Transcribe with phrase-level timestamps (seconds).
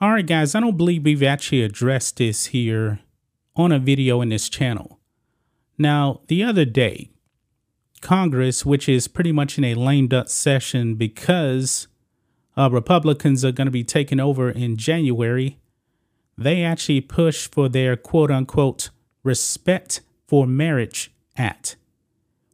[0.00, 3.00] All right, guys, I don't believe we've actually addressed this here
[3.56, 5.00] on a video in this channel.
[5.76, 7.10] Now, the other day,
[8.00, 11.88] Congress, which is pretty much in a lame duck session because
[12.56, 15.58] uh, Republicans are going to be taking over in January,
[16.36, 18.90] they actually pushed for their quote unquote
[19.24, 21.74] Respect for Marriage Act,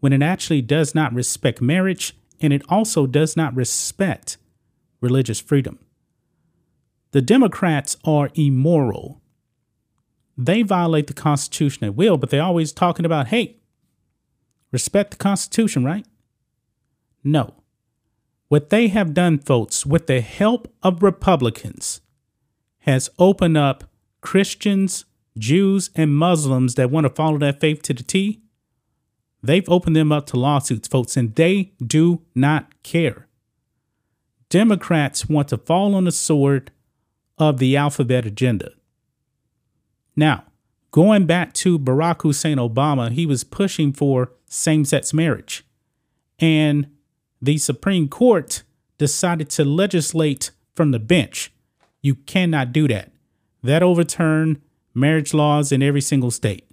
[0.00, 4.36] when it actually does not respect marriage and it also does not respect
[5.00, 5.78] religious freedom.
[7.12, 9.20] The Democrats are immoral.
[10.36, 13.56] They violate the Constitution at will, but they're always talking about, hey,
[14.72, 16.06] respect the Constitution, right?
[17.24, 17.54] No.
[18.48, 22.00] What they have done, folks, with the help of Republicans,
[22.80, 23.84] has opened up
[24.20, 25.04] Christians,
[25.38, 28.40] Jews, and Muslims that want to follow that faith to the T.
[29.42, 33.26] They've opened them up to lawsuits, folks, and they do not care.
[34.48, 36.70] Democrats want to fall on the sword
[37.40, 38.72] of the alphabet agenda.
[40.14, 40.44] Now,
[40.90, 45.64] going back to Barack Hussein Obama, he was pushing for same sex marriage.
[46.38, 46.88] And
[47.40, 48.62] the Supreme Court
[48.98, 51.52] decided to legislate from the bench.
[52.02, 53.12] You cannot do that.
[53.62, 54.60] That overturned
[54.94, 56.66] marriage laws in every single state.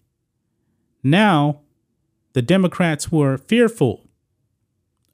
[1.04, 1.62] Now,
[2.34, 4.08] the Democrats were fearful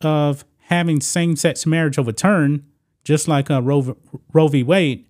[0.01, 2.63] of having same sex marriage overturned,
[3.03, 3.95] just like uh, Roe,
[4.33, 4.63] Roe v.
[4.63, 5.05] Wade.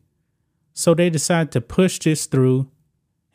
[0.74, 2.70] So they decide to push this through.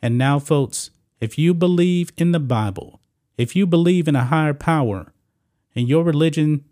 [0.01, 3.01] And now, folks, if you believe in the Bible,
[3.37, 5.13] if you believe in a higher power,
[5.75, 6.65] and your religion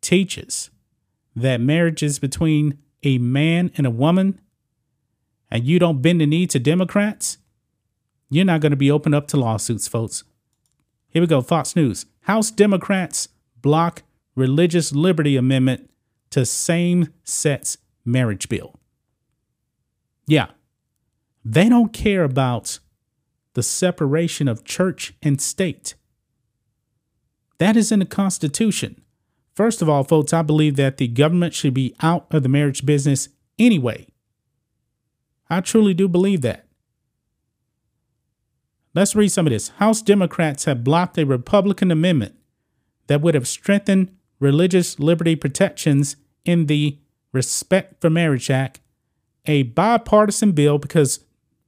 [0.00, 0.70] teaches
[1.34, 4.40] that marriage is between a man and a woman,
[5.50, 7.38] and you don't bend the knee to Democrats,
[8.30, 10.24] you're not going to be open up to lawsuits, folks.
[11.08, 12.06] Here we go Fox News.
[12.22, 13.28] House Democrats
[13.60, 14.02] block
[14.34, 15.90] religious liberty amendment
[16.30, 18.78] to same sex marriage bill.
[20.26, 20.48] Yeah.
[21.44, 22.80] They don't care about
[23.54, 25.94] the separation of church and state.
[27.58, 29.00] That is in the Constitution.
[29.54, 32.84] First of all, folks, I believe that the government should be out of the marriage
[32.84, 34.06] business anyway.
[35.48, 36.66] I truly do believe that.
[38.94, 39.68] Let's read some of this.
[39.68, 42.34] House Democrats have blocked a Republican amendment
[43.06, 46.98] that would have strengthened religious liberty protections in the
[47.32, 48.80] Respect for Marriage Act
[49.46, 51.20] a bipartisan bill because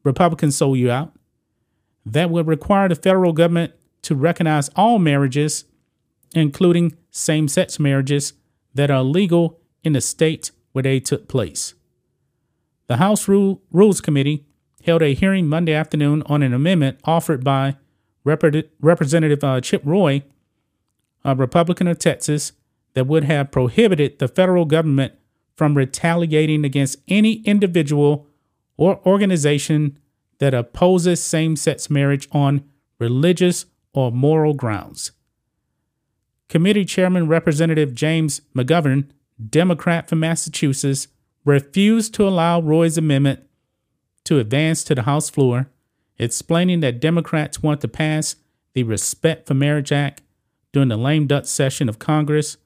[0.05, 1.13] Republicans sold you out
[2.05, 3.73] that would require the federal government
[4.03, 5.65] to recognize all marriages,
[6.35, 8.33] including same sex marriages,
[8.75, 11.75] that are legal in the state where they took place.
[12.87, 14.47] The House Rule, Rules Committee
[14.85, 17.77] held a hearing Monday afternoon on an amendment offered by
[18.25, 18.45] Rep-
[18.81, 20.23] Representative uh, Chip Roy,
[21.25, 22.53] a Republican of Texas,
[22.95, 25.13] that would have prohibited the federal government
[25.59, 28.29] from retaliating against any individual
[28.77, 29.99] or organization
[30.39, 32.63] that opposes same sex marriage on
[33.01, 35.11] religious or moral grounds.
[36.49, 39.09] Committee Chairman Representative James McGovern,
[39.51, 41.09] Democrat from Massachusetts,
[41.45, 43.41] refused to allow Roy's amendment
[44.25, 45.69] to advance to the House floor,
[46.19, 48.37] explaining that Democrats want to pass
[48.75, 50.23] the Respect for Marriage Act
[50.73, 52.59] during the lame duck session of Congress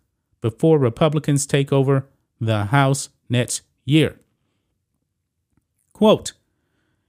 [0.43, 2.07] before Republicans take over
[2.47, 4.19] the House next year.
[5.93, 6.33] Quote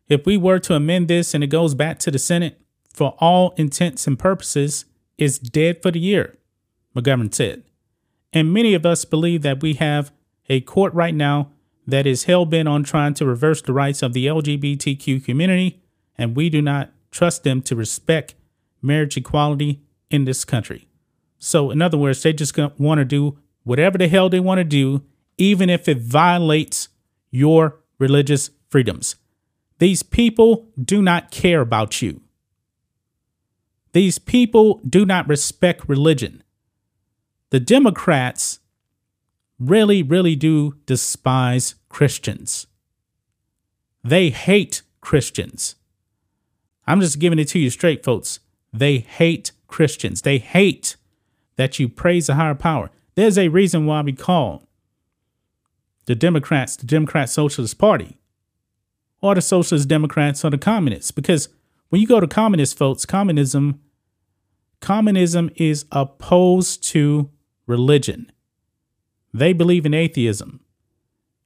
[0.07, 2.59] If we were to amend this and it goes back to the Senate,
[2.93, 4.85] for all intents and purposes,
[5.17, 6.37] it's dead for the year,
[6.95, 7.63] McGovern said.
[8.31, 10.11] And many of us believe that we have
[10.49, 11.49] a court right now
[11.85, 15.81] that is hell bent on trying to reverse the rights of the LGBTQ community,
[16.17, 18.35] and we do not trust them to respect
[18.81, 20.87] marriage equality in this country.
[21.39, 24.63] So, in other words, they just want to do whatever the hell they want to
[24.63, 25.03] do
[25.37, 26.89] even if it violates
[27.31, 29.15] your religious freedoms.
[29.79, 32.21] These people do not care about you.
[33.91, 36.43] These people do not respect religion.
[37.51, 38.59] The Democrats
[39.59, 42.67] really, really do despise Christians.
[44.03, 45.75] They hate Christians.
[46.87, 48.39] I'm just giving it to you straight, folks.
[48.73, 50.23] They hate Christians.
[50.23, 50.95] They hate
[51.55, 52.89] that you praise a higher power.
[53.15, 54.63] There's a reason why we call
[56.05, 58.17] the Democrats, the Democrat Socialist Party,
[59.21, 61.11] or the Socialist Democrats or the Communists.
[61.11, 61.49] Because
[61.89, 63.79] when you go to communist votes, communism,
[64.81, 67.29] communism is opposed to
[67.67, 68.31] religion.
[69.33, 70.59] They believe in atheism.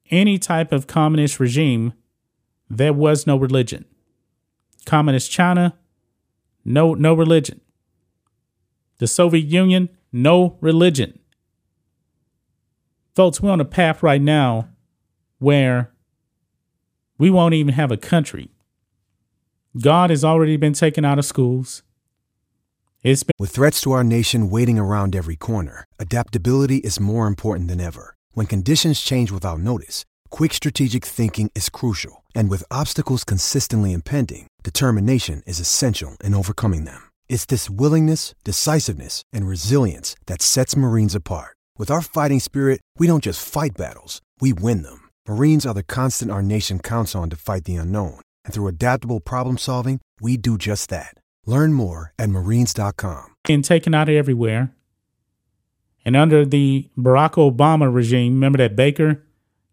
[0.10, 1.94] Any type of communist regime,
[2.70, 3.86] there was no religion.
[4.86, 5.78] Communist China,
[6.64, 7.62] no no religion.
[9.00, 11.20] The Soviet Union, no religion.
[13.18, 14.70] Folks, we're on a path right now
[15.40, 15.90] where
[17.18, 18.52] we won't even have a country.
[19.82, 21.82] God has already been taken out of schools.
[23.02, 27.82] Been- With threats to our nation waiting around every corner, adaptability is more important than
[27.82, 28.14] ever.
[28.34, 32.24] When conditions change without notice, quick strategic thinking is crucial.
[32.36, 37.10] And with obstacles consistently impending, determination is essential in overcoming them.
[37.28, 41.57] It's this willingness, decisiveness, and resilience that sets Marines apart.
[41.78, 45.10] With our fighting spirit, we don't just fight battles, we win them.
[45.28, 48.20] Marines are the constant our nation counts on to fight the unknown.
[48.44, 51.14] And through adaptable problem solving, we do just that.
[51.46, 53.36] Learn more at marines.com.
[53.46, 54.74] Being taken out of everywhere.
[56.04, 59.24] And under the Barack Obama regime, remember that Baker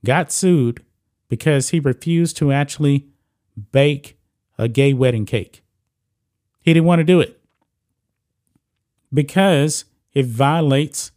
[0.05, 0.85] got sued
[1.29, 3.07] because he refused to actually
[3.73, 4.19] bake
[4.59, 5.65] a gay wedding cake.
[6.61, 7.41] He didn't want to do it
[9.11, 11.11] because it violates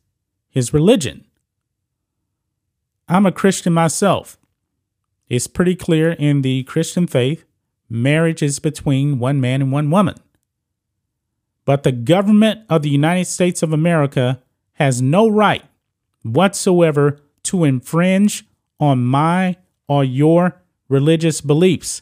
[0.57, 1.23] his religion.
[3.07, 4.37] I'm a Christian myself.
[5.29, 7.45] It's pretty clear in the Christian faith
[7.89, 10.15] marriage is between one man and one woman.
[11.63, 14.41] But the government of the United States of America
[14.73, 15.63] has no right
[16.23, 18.45] whatsoever to infringe
[18.79, 19.57] on my
[19.87, 22.01] or your religious beliefs.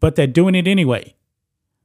[0.00, 1.14] But they're doing it anyway.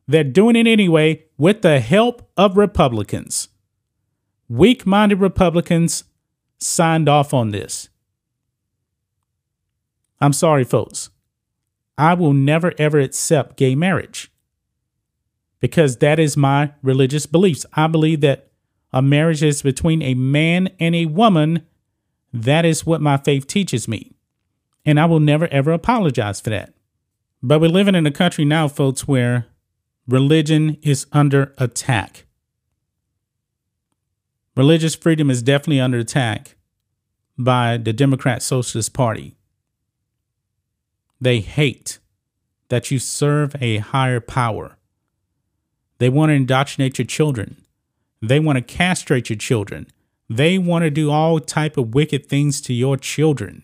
[0.07, 3.49] They're doing it anyway with the help of Republicans.
[4.49, 6.05] Weak minded Republicans
[6.57, 7.89] signed off on this.
[10.21, 11.09] I'm sorry, folks.
[11.97, 14.31] I will never ever accept gay marriage
[15.59, 17.65] because that is my religious beliefs.
[17.73, 18.51] I believe that
[18.93, 21.65] a marriage is between a man and a woman.
[22.31, 24.13] That is what my faith teaches me.
[24.85, 26.73] And I will never ever apologize for that.
[27.43, 29.47] But we're living in a country now, folks, where
[30.07, 32.26] religion is under attack.
[34.57, 36.55] Religious freedom is definitely under attack
[37.37, 39.35] by the Democrat Socialist Party.
[41.21, 41.99] They hate
[42.69, 44.79] that you serve a higher power.
[45.99, 47.57] They want to indoctrinate your children.
[48.19, 49.91] They want to castrate your children.
[50.27, 53.61] They want to do all type of wicked things to your children.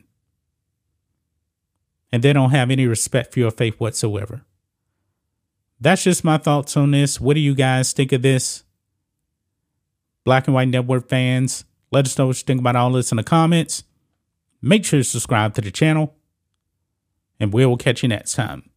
[2.12, 4.46] And they don't have any respect for your faith whatsoever.
[5.82, 7.20] That's just my thoughts on this.
[7.20, 8.64] What do you guys think of this?
[10.24, 13.18] Black and White Network fans, let us know what you think about all this in
[13.18, 13.84] the comments.
[14.62, 16.16] Make sure to subscribe to the channel,
[17.40, 18.70] and we will catch you next time.